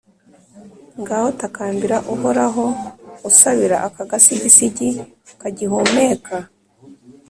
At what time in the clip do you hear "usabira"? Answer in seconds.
3.29-3.77